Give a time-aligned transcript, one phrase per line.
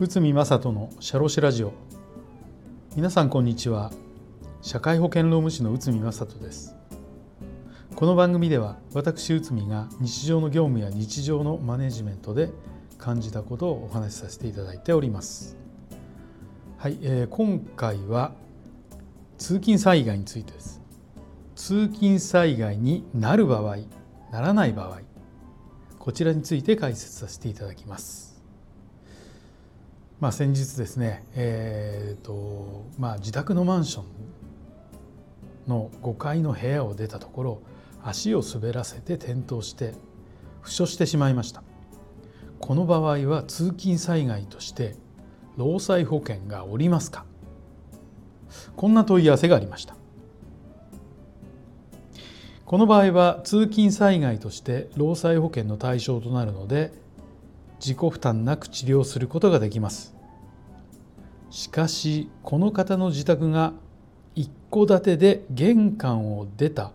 [0.00, 1.74] 内海正人のシャロシラジオ。
[2.96, 3.92] 皆さんこんにちは。
[4.62, 6.74] 社会保険労務士の内海正人です。
[7.94, 12.48] この番組では私内海が日常の業務や日常のマネジメントで
[12.96, 15.58] 感じたことをお話しさせていただいております。
[16.78, 18.32] はい、えー、今回は
[19.36, 20.80] 通勤災害についてです。
[21.56, 23.76] 通勤災害になる場合
[24.32, 25.00] ならない場合
[25.98, 28.42] こちらについて解説させていただきます。
[30.18, 37.62] まあ、先日ですね、えーとまあ、自宅のマンションの5階の部屋を出たところ
[38.02, 39.94] 足を滑らせて転倒して
[40.60, 41.62] 負傷してしまいました。
[42.58, 44.96] この場合は通勤災害として
[45.56, 47.26] 労災保険がおりますか。
[48.76, 50.01] こんな問い合わせがありました。
[52.72, 56.90] この場合は通勤災害として労災保険の対象となるので
[57.80, 60.14] 自己負担なく治療することができます。
[61.50, 63.74] しかしこの方の自宅が
[64.34, 66.92] 一戸建てで玄関を出た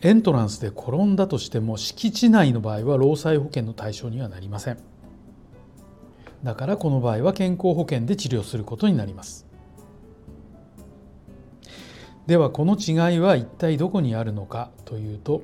[0.00, 4.78] エントランスで転んだとしても敷地内の場合は労災保険の対象にはなりません。
[6.42, 9.44] だからこの場合は健康保険で治療することになります。
[12.26, 15.42] ではこの違いは一体どこにあるのかというと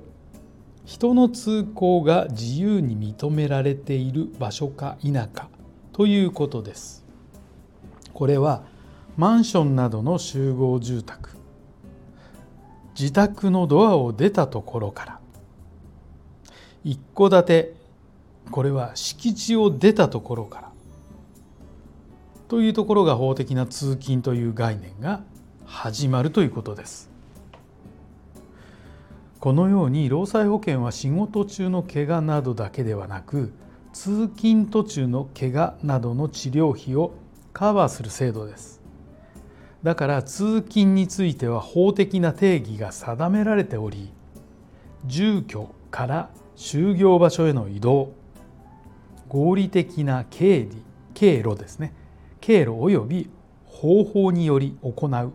[0.85, 5.49] 人の通行が自由に認められている場所か否か
[5.93, 7.05] ということです。
[8.13, 8.65] これは
[9.17, 11.31] マンションなどの集合住宅
[12.99, 15.21] 自宅のドアを出たところから
[16.85, 17.75] 一戸建て
[18.51, 20.73] これは敷地を出たところから
[22.49, 25.23] というところが法的な通勤という概念が
[25.73, 27.11] 始まるということです。
[29.41, 33.53] このように労災保険は仕事中の怪我などだけではなく
[33.93, 37.15] 通勤途中の怪我などの治療費を
[37.53, 38.81] カバーする制度です
[39.83, 44.13] だから通勤については法的な定義が定められており
[45.07, 48.13] 住居から就業場所への移動
[49.29, 50.71] 合理的な経理
[51.15, 51.95] 経路ですね
[52.41, 53.31] 経路及び
[53.65, 55.33] 方法により行う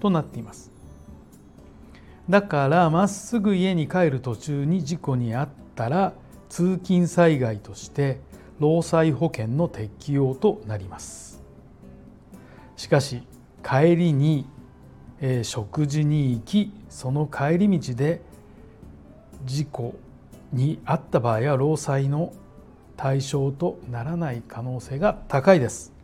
[0.00, 0.70] となっています。
[2.28, 6.12] だからまっすぐ家に帰る途中に事故に遭ったら
[6.48, 8.20] 通勤災害として
[8.58, 11.42] 労災保険の適用となります。
[12.76, 13.22] しかし
[13.62, 14.46] 帰りに、
[15.20, 18.22] えー、食事に行きその帰り道で
[19.44, 19.94] 事故
[20.52, 22.32] に遭った場合は労災の
[22.96, 25.97] 対象とならない可能性が高いです。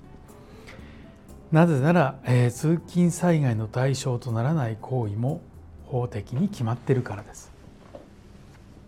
[1.55, 5.41] なぜなら、えー、通勤災害の対象とならない行為も
[5.85, 7.53] 法的に決まってるからです。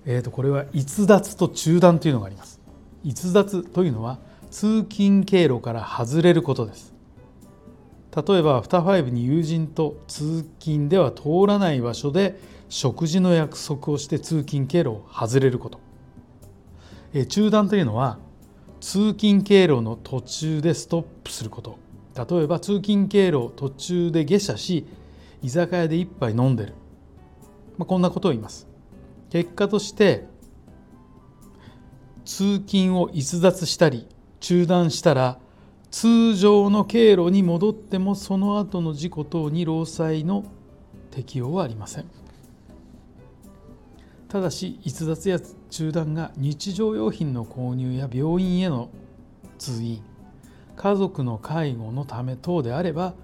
[0.05, 2.61] えー、とこれは逸脱と中断というのがあります。
[3.05, 4.19] 逸脱というのは
[4.51, 6.93] 通勤経路から外れることです。
[8.17, 12.37] 例えばアフターファイブに友人と通勤では通らない場所で
[12.69, 15.79] 食事の約束をして通勤経路を外れること。
[17.15, 18.19] えー、中断というのは
[18.81, 21.86] 通勤経路の途中でストップすること。
[22.17, 24.87] 例えば通勤経路途中で下車し
[25.43, 26.75] 居酒屋で一杯飲んでる
[27.79, 28.67] まあ、こんなことを言います。
[29.31, 30.27] 結果として
[32.25, 34.09] 通勤を逸脱したり
[34.41, 35.39] 中断したら
[35.91, 40.45] 通常の経路に戻ってもその後の事故等に労災の
[41.11, 42.07] 適用はありません。
[44.29, 45.39] ただし逸脱や
[45.71, 48.91] 中断が日常用品の購入や病院への
[49.59, 50.03] 通院
[50.77, 53.15] 家族の介護のため等であれば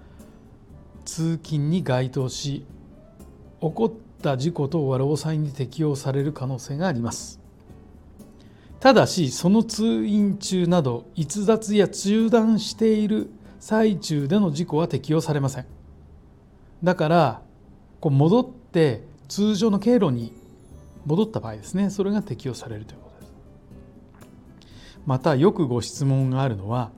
[1.05, 2.65] 通勤に該当し
[3.61, 7.41] 起こった事故等は労災に適用される可能性があります。
[8.81, 13.31] ただしその通院中など逸脱や中断している
[13.61, 15.67] 最中での事故は適用されません。
[16.83, 17.43] だから
[18.01, 20.33] こう戻って通常の経路に
[21.07, 23.33] 戻った場合ですねそれが適用されるということです。
[25.07, 26.91] またよくご質問があるのは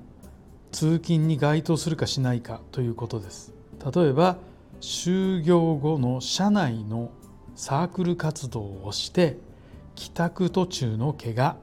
[0.75, 3.55] 通勤に該当するかしないかということです。
[3.95, 4.39] 例えば
[4.81, 7.13] 就業後の社内の
[7.55, 9.39] サークル活動をして
[9.95, 11.57] 帰宅途中の怪我。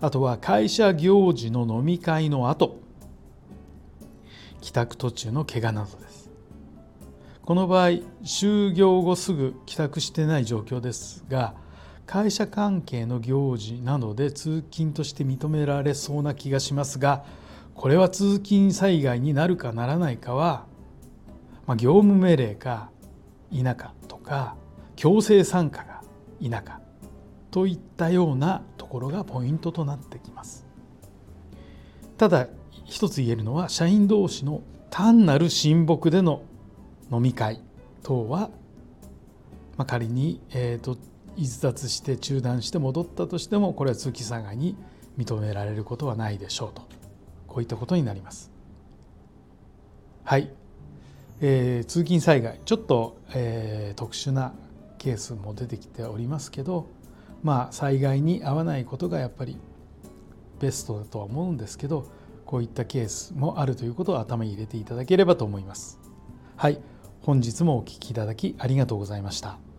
[0.00, 2.80] あとは会社行事の飲み会の後
[4.62, 6.30] 帰宅途中の怪我などです。
[7.42, 7.88] この場合
[8.24, 11.54] 就業後すぐ帰宅してない状況ですが
[12.06, 17.24] 会社関係の行事などで通勤として認められそうな気がしますが
[17.74, 20.66] これは通勤災害になるかならないかは
[21.66, 22.90] まあ、業務命令か
[23.50, 24.56] 否かとか
[24.96, 26.02] 強制参加が
[26.40, 26.80] 否か
[27.50, 30.66] といったようなところがポイントとなってきます。
[32.16, 32.48] ただ
[32.84, 36.42] 一つ言えるのは社員同士の単なる親睦での
[37.10, 37.62] 飲み会
[38.02, 38.50] 等は、
[39.76, 40.98] まあ、仮に、えーと、
[41.36, 44.76] 逸脱して中断して戻ったとしてもこれは通期災害に
[45.16, 46.91] 認められることはないでしょうと。
[47.52, 48.50] こういったことになります。
[50.24, 50.50] はい、
[51.42, 54.54] えー、通勤災害ちょっと、えー、特殊な
[54.96, 56.86] ケースも出てきておりますけど
[57.42, 59.58] まあ災害に遭わないことがやっぱり
[60.60, 62.06] ベストだとは思うんですけど
[62.46, 65.98] こういったケースもあるということを頭に入れていただければと思います。
[66.56, 66.80] はい
[67.20, 69.71] 本日もお聴きいただきありがとうございました。